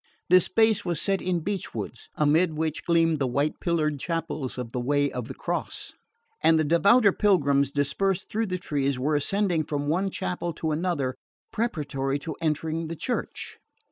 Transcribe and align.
This 0.31 0.45
space 0.45 0.83
was 0.83 0.99
set 0.99 1.21
in 1.21 1.41
beech 1.41 1.75
woods, 1.75 2.09
amid 2.15 2.57
which 2.57 2.85
gleamed 2.85 3.19
the 3.19 3.27
white 3.27 3.59
pillared 3.59 3.99
chapels 3.99 4.57
of 4.57 4.71
the 4.71 4.79
Way 4.79 5.11
of 5.11 5.27
the 5.27 5.35
Cross; 5.35 5.93
and 6.41 6.57
the 6.59 6.63
devouter 6.63 7.11
pilgrims, 7.11 7.69
dispersed 7.69 8.27
beneath 8.33 8.49
the 8.49 8.57
trees, 8.57 8.97
were 8.97 9.13
ascending 9.13 9.65
from 9.65 9.89
one 9.89 10.09
chapel 10.09 10.53
to 10.53 10.71
another, 10.71 11.13
preparatory 11.53 12.17
to 12.17 12.35
entering 12.41 12.87
the 12.87 12.95
church. 12.95 13.59